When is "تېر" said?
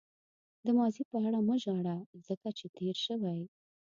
2.77-2.95